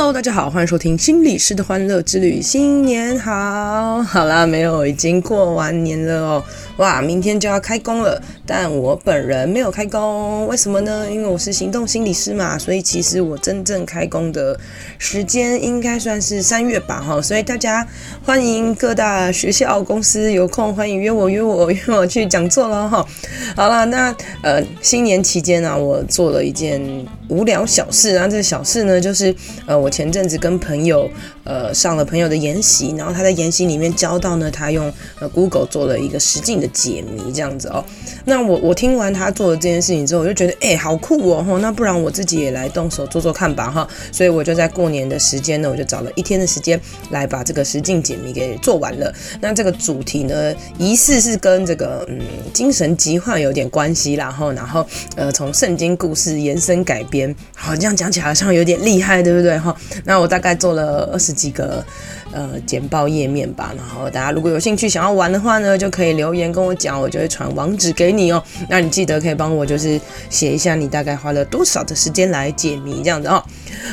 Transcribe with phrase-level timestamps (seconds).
[0.00, 2.40] Hello，大家好，欢迎收听心理师的欢乐之旅。
[2.40, 6.44] 新年好，好啦，没有，已经过完年了哦。
[6.78, 11.06] 哇，明天就要开工了，但我本人没有开工，为什么呢？
[11.10, 14.58] 因为我是行动心理师嘛，所以其实我真正开工的
[14.96, 17.20] 时间应该算是三月吧，哈。
[17.20, 17.86] 所以大家
[18.24, 23.06] 欢迎各大学校、公司有空欢迎约我、约我、约我去讲座了哈。
[23.54, 26.80] 好了，那呃，新年期间呢、啊，我做了一件
[27.30, 29.34] 无聊小事，然后这个小事呢，就是
[29.66, 31.08] 呃，我前阵子跟朋友
[31.44, 36.68] 呃上了朋友的研习，然后他在研习里面教到呢，他用呃 Google 做了一个实境的。
[36.80, 37.84] 解谜这样子哦，
[38.24, 43.86] 那我我听完他做的这件事情之后，我就觉得哎、好酷哦，那不然我自己也来动手做做看吧哈。
[44.12, 49.12] 所以我就在过年的时间呢，我就找了一天的时间来把这个实境解谜给做完了。
[49.40, 52.20] 那这个主题呢，疑似是跟这个嗯
[52.54, 57.19] 精神疾患有点关系，然后然后呃从圣经故事延伸改编，
[57.54, 59.74] 好，这样讲起来好像有点厉害，对不对哈？
[60.04, 61.84] 那我大概做了二十几个。
[62.32, 68.40] 呃，简报页面吧，然后大家如果有兴趣想要玩的话呢，就可以留言跟我讲，我就会传网址给你哦。
[68.68, 73.44] 那你记得可以帮我就是写一下你大概花了多少的时间来解谜这样子哦。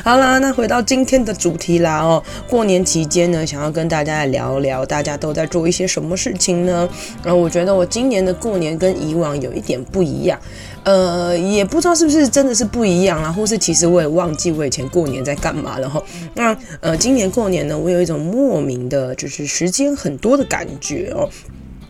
[0.03, 6.88] 好啦，那回到今天的主题啦哦，过年期间呢，想要跟大家来聊聊，大家都在做一些什么事情呢？
[7.23, 10.40] 然后我觉得我今年的过年跟以往有一点不一样。
[10.84, 16.02] 呃，也不知道是不是真的是不一样啊，或是其实我也忘记我以前过年在干嘛了哈。
[16.36, 21.28] 那呃，今年过年呢，我有一种莫名的，就是时间很多的感觉哦。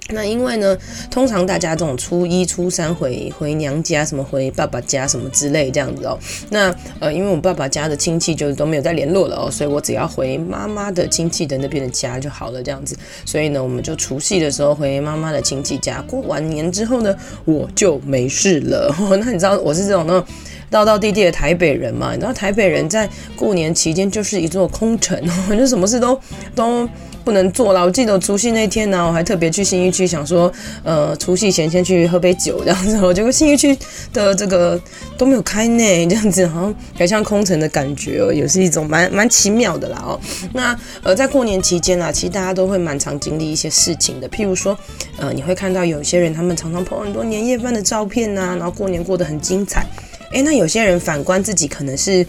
[0.09, 0.77] 那因为呢，
[1.11, 6.17] 通常大家这种初一、初三回回娘家，什么回爸爸家什么之类这样子哦。
[6.49, 12.95] 那呃，因为我爸爸家的亲戚就都没有再联络了哦，所以我只要回妈妈的亲戚的那边的家就好了这样子。
[13.25, 17.13] 所以呢，我们就除夕的时候回妈妈的亲戚家，过完年之后呢，
[17.43, 18.95] 我就没事了。
[19.19, 20.25] 那你知道我是这种那种
[20.69, 22.13] 道道地地的台北人嘛？
[22.13, 25.21] 你知道台北人在过年期间就是一座空城，
[25.57, 26.17] 就什么事都
[26.55, 26.87] 都。
[27.27, 27.83] 不能做了。
[27.83, 30.49] 我记得除夕那天呢，我还特别去新义区，想说，
[30.81, 32.97] 呃，除夕前先去喝杯酒这样子。
[33.01, 33.77] 我觉得信义区
[34.13, 34.79] 的这个
[35.17, 40.17] 都没有开呢，这样子好像很像空城的感觉哦，也是一种蛮蛮奇妙的啦哦。
[40.53, 40.73] 那
[41.03, 44.77] 呃，在过年期间啊，其实大家都会蛮常经历一些事情的，譬如说，
[45.17, 49.85] 呃，你会看到有些人他们常常拍很多年夜饭的照片呐，然后过年过得很精彩。
[50.31, 52.25] 诶，那有些人反观自己，可能是。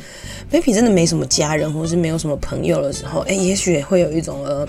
[0.53, 4.67] Maybe 真的没什么家人，或是没有什么朋友的时候，哎，也许也会有一种呃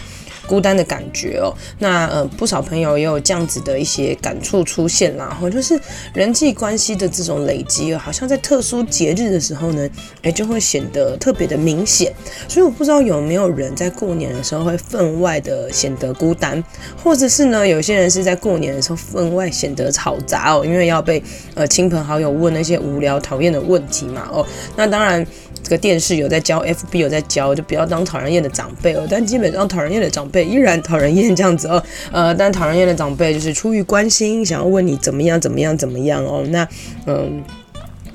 [0.48, 1.54] 孤单的感觉哦。
[1.80, 5.80] 那呃不少朋友也有这样子的一些感触出现啦，然后就是
[6.14, 9.90] 人际关系的这种累积，好像在特殊节日的时候呢，
[10.24, 12.12] 哎就会显得特别的明显。
[12.48, 16.64] 所以我不知道有没有人在过年的时候会分外的显得孤单，
[17.04, 21.22] 或者是呢有些人是在过年的时候分外显得嘈杂哦，因为要被
[21.54, 24.46] 呃亲朋好友问那些无聊讨厌的问题嘛哦。
[24.76, 25.26] 那当然。
[25.70, 29.06] 这个电视有在教，FB 有在教，就不要当讨人厌的长辈哦。
[29.08, 31.84] 但基本上讨人厌的长辈依然讨人厌这样子哦。
[32.12, 36.44] 呃，但讨人厌的长辈就是出于关心，想要问你怎么样，怎么样，怎么样哦。
[36.50, 36.68] 那
[37.06, 37.44] 嗯。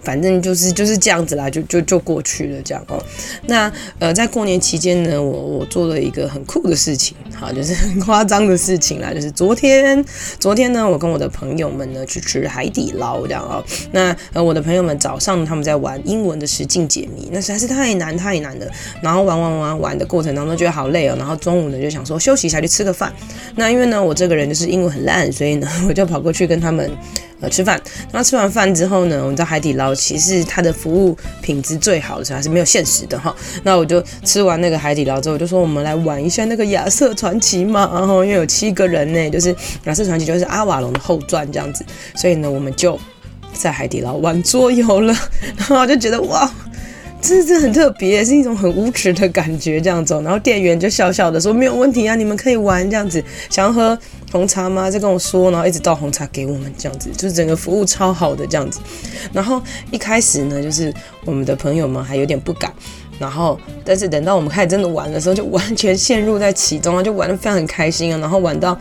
[0.04, 3.02] 反正就是就是这样子啦，就就就过去了这样哦。
[3.46, 10.04] 那呃，在过年期间呢，我我做了一个很酷的事情，好，就是很夸张的事情啦，就是昨天
[10.38, 13.64] 昨天呢，我跟我的朋友们呢去吃海底捞这样哦。
[13.92, 18.66] 那呃，我的朋友们早上他们在玩英文的实境解谜，那实在是太难太难了。
[19.00, 23.12] 然后玩玩玩玩的过程当中觉得好累哦，然后中午呢就想说休息一下去吃个饭。
[23.56, 26.90] 那因为呢，我这个人就是英文很烂，所以呢， 我就跑过去跟他们。
[27.48, 27.80] 吃饭，
[28.12, 33.34] 然后吃完饭之后呢，我们在海底捞，其实它的服务品质最好的时候还是没有限时的哈。
[33.62, 39.54] 那我就吃完那个海底捞之后，我就说我们来玩一下那个亚瑟传奇嘛，然后因为有七个人呢，就是
[39.84, 41.84] 亚瑟传奇就是阿瓦隆的后传这样子，
[42.14, 42.98] 所以呢，我们就
[43.52, 45.14] 在海底捞玩桌游了，
[45.56, 46.50] 然后就觉得哇。
[47.26, 50.12] 这这很特别，是一种很无耻的感觉，这样子。
[50.22, 53.24] 然后店员就笑笑的说：“没有问题啊，你们可以玩这样子。
[53.48, 53.98] 想要喝
[54.34, 54.90] 红茶吗？
[54.90, 58.80] 在跟我说。”然后一直倒红茶给我们，这样子，就是整个服务超好的这样子。
[59.32, 60.92] 然后一开始呢，就是
[61.24, 62.72] 我们的朋友们还有点不敢。
[63.16, 68.18] 然后，但是等到我们开始真的玩的时候，就完全陷入在其中啊，就玩得非常开心啊。
[68.18, 68.76] 然后玩到。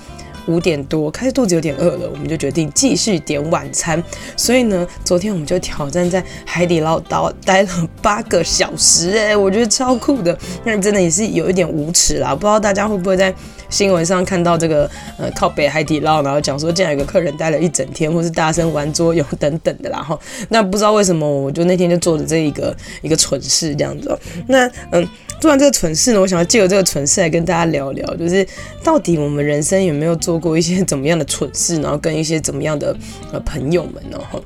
[0.46, 4.04] 五点多，开始肚子有点饿了，我们就决定继续点晚餐。
[4.36, 10.38] 所以呢，昨天我们就挑战在海底捞待待了八个小时，哎，我觉得超酷的。
[10.66, 13.34] 那真的也是有一点无耻啦，不知道大家会不会在
[13.74, 24.16] 新闻上看到这个呃靠北海底捞，然后讲说竟然有个客人待了一整天，或是大声玩桌游等等的啦，然后那不知道为什么，我就那天就做了这一个一个蠢事这样子。
[24.48, 25.08] 那嗯，
[25.42, 28.48] 做完这个蠢事呢，我想要借由这个蠢事来跟大家聊聊，就是
[28.84, 32.96] 到底我们人生有没有做过一些怎么样的蠢事，然后跟一些怎么样的
[33.32, 34.20] 呃朋友们呢？
[34.32, 34.40] 哈。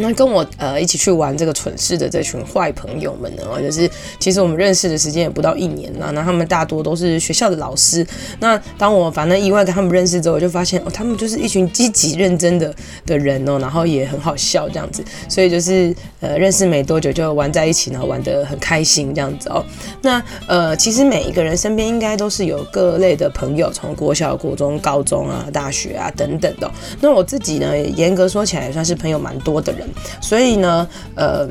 [0.00, 6.10] 那跟我呃一起去玩这个蠢事的这群坏朋友们呢，就是其实我们认识的时间也不到一年了。
[6.12, 8.06] 那他们大多都是学校的老师。
[8.40, 12.74] 那当我反正意外跟他们认识之后，我就发现哦，他们就是一群积极认真的
[13.06, 15.04] 的人哦，然后也很好笑这样子。
[15.28, 19.64] 所以就是呃认识没多久就玩在一起，然后玩得很开心这样子哦。
[20.02, 26.70] 那呃其实每一个人身边应该都是有各类的朋友，从国小、国中、高中啊、大学啊等等的。
[27.00, 29.87] 那我自己呢，严格说起来也算是朋友蛮多的人。
[30.20, 31.48] 所以呢，呃。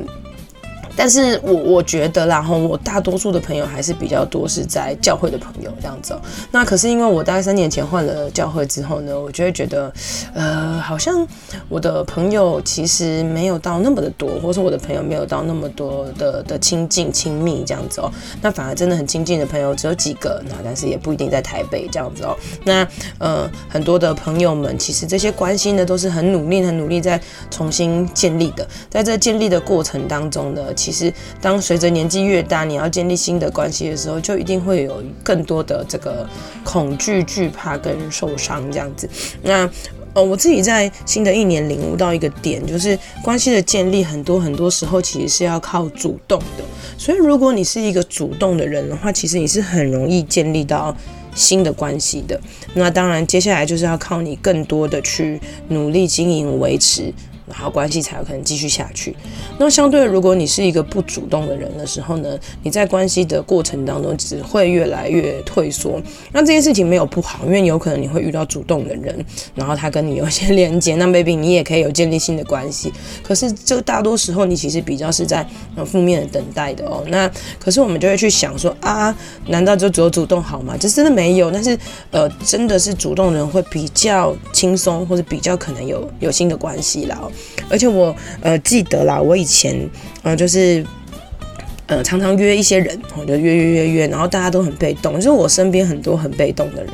[0.98, 6.22] 但是我我觉得，然后我大多数的朋友还是比较多是在教会的朋友这样子哦。
[6.52, 9.94] 那可是因为我大概三年前换了教会之后呢，我就会觉得，
[10.34, 11.26] 呃，好像
[11.70, 18.12] 我的朋友其实没有到那么的多，或者说我的朋友没有到那么多的的亲近亲密这样子哦。
[18.42, 22.36] 那反而真的很亲近的朋友只有几个，那但是也不一定在台北这样子哦。
[22.64, 22.88] 那
[23.20, 27.22] 呃，很多的朋友们其实这些关系呢都是很努力很努力在
[27.52, 30.64] 重新建立的，在这建立的过程当中呢。
[30.88, 36.26] 其实，当随着年纪越大，你要建立新的关系的时候，就一定会有更多的这个
[36.64, 39.10] 恐惧、惧怕跟受伤这样子。
[39.42, 39.70] 那
[40.14, 46.64] 呃，我自己在新的一年领悟到一个点，就是关系的建立，很多很多时候其实是要靠主动的。
[46.98, 50.96] 所以，如果你是一个主动的人的话，其实你是很容易建立到
[51.36, 52.40] 新的关系的。
[52.76, 55.38] 那当然，接下来就是要靠你更多的去
[55.68, 57.14] 努力经营、维持。
[57.48, 59.16] 然后关系才有可能继续下去。
[59.58, 66.02] 那相对，如果你是一个不主动的人的时候呢，你在关系的过程当中只会越来越退缩。
[66.32, 72.92] 那这件事情没有不好，因为有可能你会遇到主动的人，然后他跟你有一些连接，那 maybe 你也可以有建立新的关系。
[73.24, 75.48] 可是这大多时候你其实比较是在
[75.86, 77.04] 负面的等待的哦。
[77.08, 77.30] 那
[77.60, 79.16] 可是我们就会去想说啊，
[79.48, 80.76] 难道就只有主动好吗？
[80.80, 81.50] 这真的没有。
[81.50, 81.78] 但是
[82.12, 87.20] 呃，真的是主动人会比较轻松，或者比较可能有有新的关系啦。
[87.70, 89.76] 而且我呃记得啦，我以前
[90.24, 90.86] 呃就是
[91.88, 96.94] 呃常常约一些人，我就约约约约，然后大家都很被动，就是我身边很多很被动的人，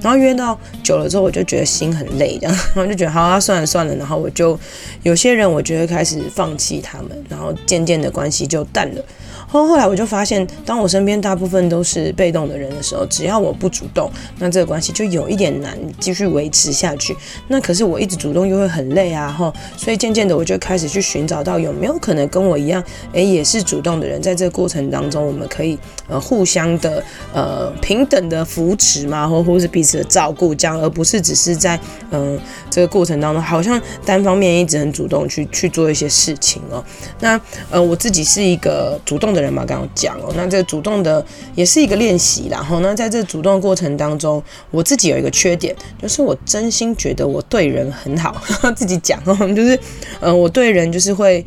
[0.00, 4.58] 然后约到久了之后，我就觉得心很累，这样，然后就觉得好啊，算了算了，然后我就
[5.02, 9.02] 有些人我觉得开始放弃他们，然后渐渐的关系就淡了。
[9.48, 17.16] 后后来我就发现，当我身边大部分都是被动的人的时候，只要我不主动，那这个关系就有一点难继续维持下去。
[17.48, 25.78] 那可是我一直主动又会很累啊，吼，所以渐渐的我就开始去寻找到有没有可能跟我一样，诶，也是主动的人，在这个过程当中，我们可以
[26.08, 27.02] 呃互相的
[27.32, 31.78] 呃平等的扶持嘛，或或是彼此的照顾这样，而不是只是在
[32.10, 32.38] 嗯、
[32.70, 36.82] 这个过程当中，好像单方面一直很主动去去做一些事情哦。
[37.20, 37.38] 那
[37.70, 41.24] 呃我自己是一个主动的人嘛，刚刚讲哦，那这主动的
[41.54, 48.36] 也是一个练习，然后呢，在这主动的过程当中，我自己有一个缺点，就是我真心觉得我对人很好，
[48.76, 49.78] 自己讲哦，就是
[50.20, 51.44] 呃，我对人就是会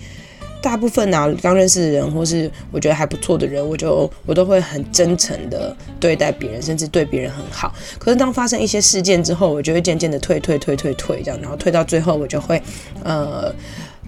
[0.62, 7.74] 大部分啊，刚认识的人或是我觉得还不错的人，我就我都会很真诚的对待别人，甚至对别人很好。
[7.98, 12.62] 可是当发生一些事件之后，我就会渐渐的退退退退退这样，然后退到最后，我就会
[13.04, 13.54] 呃。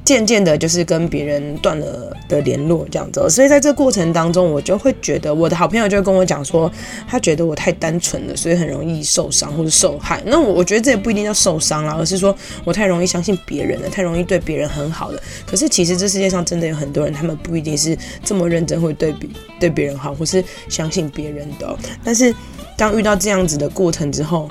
[0.06, 6.70] 渐渐的，就是跟别人断了的联络这样子，所以在这过程当中，我就会觉得我的好朋友就会跟我讲说，
[7.08, 10.22] 他觉得我太单纯了，所以很容易受伤或者受害。
[10.26, 15.22] 那我我觉得这也不一定叫受伤啦，而是说我太容易相信别人了，太容易对别人很好了。
[15.46, 19.30] 可是其实这世界上真的有很多人，他们不一定是这么认真会对比
[19.60, 21.74] 对别人好，或是相信别人的。
[22.04, 22.36] 但是
[22.76, 24.50] 当遇到这样子的过程之后，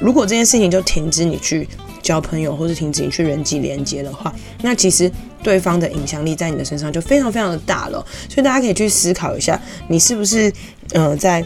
[0.00, 1.68] 如果这件事情就停止你去。
[2.02, 5.10] 交朋友，或是停止你去人际连接的话，那其实
[5.42, 8.06] 对方的影响力在你的身上就非常非常的大了。
[8.28, 9.58] 所以大家可以去思考一下，
[9.88, 10.52] 你是不是
[10.92, 11.42] 呃在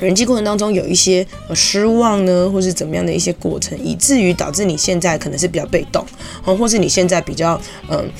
[0.00, 6.02] 人际过程当中有一些失望呢，或是怎么样的一些过程，以至于导致你现在可能是比较被动，
[6.42, 8.10] 或是你现在比较嗯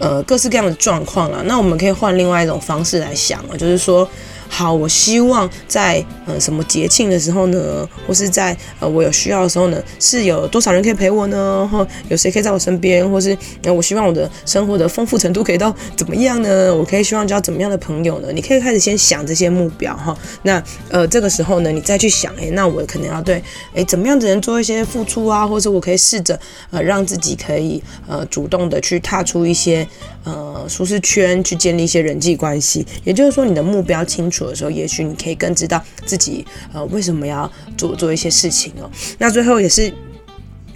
[0.00, 1.44] 呃，呃各式各样的状况啊。
[1.46, 4.08] 那我们可以换另外一种方式来想啊，就是说。
[4.56, 11.68] 好，我希望在呃什么节庆的时候呢，或是在呃我有需要的时候呢，是有多少人可以陪我呢？
[11.72, 13.10] 或有谁可以在我身边？
[13.10, 16.72] 或是呃我希望我的生活的丰富程度可以到怎么样呢？
[16.72, 18.28] 我可以希望交怎么样的朋友呢？
[18.32, 20.16] 你可以开始先想这些目标哈。
[20.44, 23.42] 那呃这个时候呢，你再去想，诶，那我可能要对
[23.72, 26.38] 诶怎么样的人做一些付出啊，或者我可以试着
[26.70, 29.84] 呃让自己可以呃主动的去踏出一些
[30.22, 32.86] 呃舒适圈，去建立一些人际关系。
[33.02, 34.43] 也就是说，你的目标清楚。
[34.44, 38.90] 楚的时候，也许你可以更知道自己呃为什么要做做一些事情哦。
[39.18, 39.92] 那最后也是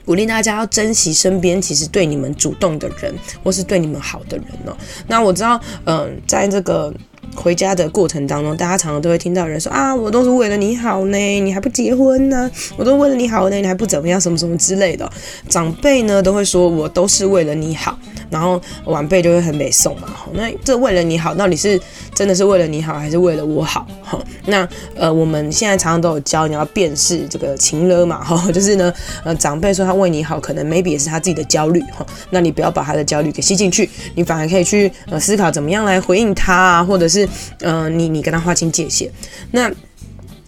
[0.05, 4.77] 鼓励大家要珍惜身边其实对你们主动的人，或是对你们好的人哦。
[5.07, 6.93] 那我知道，嗯、在这个。
[7.39, 12.51] 回家的过程当中，大家常常都会听到人说啊，我都是为了你好呢，你还不结婚呢？
[12.77, 15.09] 我都为了你好呢，你还不怎么样，什么什么之类的。
[15.49, 17.97] 长辈呢都会说我都是为了你好，
[18.29, 20.09] 然后晚辈就会很美颂嘛。
[20.33, 21.81] 那这为了你好，到底是
[22.15, 23.87] 真的是为了你好，还是为了我好？
[24.03, 28.93] 哈，那呃，我们现在常常都有教你要辨识这个情勒嘛，哈， 就是呢，
[29.25, 37.28] 呃，长辈说他为你好，可能 maybe 也是他自己的焦虑，哈，那你不要把他的焦虑给吸进去，你反而可以去呃思考怎么样来回应他啊，或者是。
[37.61, 39.11] 嗯、你你跟他划清界限。
[39.51, 39.71] 那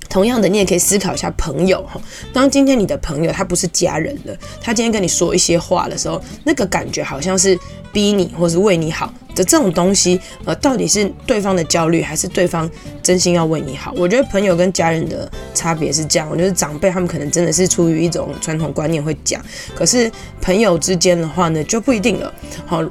[0.08, 2.00] 同样的，你也可以思考一下朋友哈。
[2.32, 7.56] 当今天你的朋友他不是家人了，他今天跟你说一些话的时候，那个感觉好像是
[7.92, 12.68] 逼你或是为你好的这种东西，呃，到底是对方的焦虑，还是对方
[13.00, 13.94] 真心要为你好？
[13.96, 16.28] 我觉得朋友跟家人的差别是这样。
[16.28, 19.40] 我觉得长辈他们可能真的是出于一种传统观念会讲，
[19.76, 20.10] 可是
[20.40, 22.34] 朋友之间的话呢，就不一定了。
[22.66, 22.82] 好。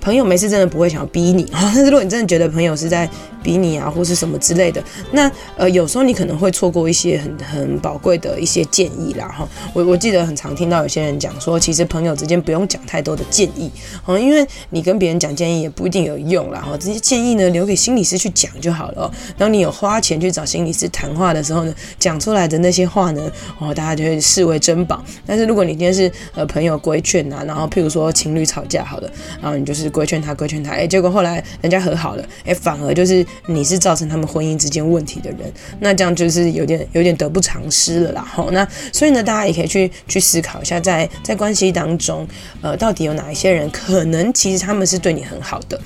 [0.00, 3.08] 朋友没事真的不会想要逼你，但是如果你真的觉得朋友是在
[3.42, 4.82] 比你啊，或是什么之类的，
[5.12, 9.48] 那呃有时候你可能会错过一些很很宝贵的一些建议啦哈。
[9.72, 13.70] 我我记得很常听到有些人讲说，其实朋友之间不用讲太多的建议，
[14.04, 16.76] 哦，因为你跟别人讲建议也不一定有用啦哈。
[16.80, 19.08] 这些建议呢，留给心理师去讲就好了。
[19.38, 25.02] 当你有花钱去找心理师谈话的时候呢，讲出来的那些话呢，哦，大家就会视为珍宝。
[25.24, 29.92] 但是如果你今天是呃朋友规劝呐，然后譬如说情侣吵架好了，然后你就是。
[29.92, 38.22] 规劝他，规劝他，哎，结果后来人家和好了，哎，反而就是你是造成他们婚姻之间问题的人，那这样就是有点有点得不偿失了啦。
[38.22, 42.26] 好，那所以呢，大家也可以去去思考一下在，在在关系当中，
[42.60, 45.80] 呃，到底有哪一些人可能其实他们是对你很好的。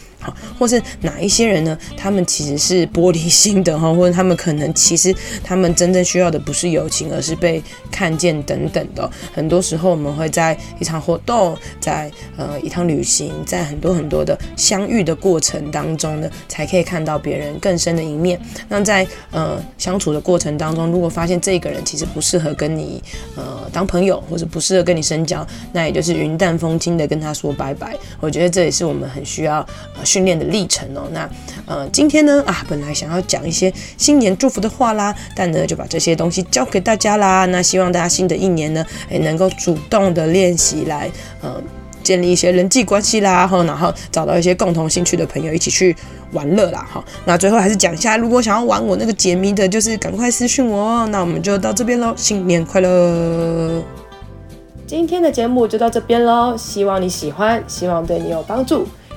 [0.58, 1.76] 或是哪一些人呢？
[1.96, 5.14] 他们其实是玻璃心的哈，或者他们可能其实
[5.44, 9.08] 他们真正需要的不是友情，而是被看见等等的。
[9.32, 18.40] 很多时候我们会在一场活动，在呃一趟旅行，在很多很多的相遇的过程当中呢，才可以看到别人更深的一面。
[18.68, 23.02] 那在呃相处的过程当中，如果发现这个人其实不适合跟你
[23.36, 27.96] 呃当朋友，或者不适合跟你深交，那也就是云淡风轻的跟他说拜拜。
[28.20, 29.58] 我觉得这也是我们很需要
[29.94, 30.04] 呃。
[30.16, 31.28] 训练的历程哦，那
[31.66, 37.44] 呃，今天呢啊，本来想要讲一些新年祝福的话啦，但呢就把这些东西交给大家啦。
[37.44, 41.10] 那希望大家新的一年呢，诶，能够主动的练习来
[41.42, 41.62] 呃
[42.02, 45.94] 建立一些人际关系啦，哈，然后找到一些共同兴趣的朋友一起去
[46.32, 47.04] 玩乐啦，哈。
[47.26, 51.06] 那最后还是讲一下，如果想要玩我那个解谜的，就是赶快私讯我哦。
[51.12, 53.82] 那我们就到这边喽，新年快乐！
[54.86, 58.86] 今天的节目就到这边喽，希望你喜欢，希望对你有帮助。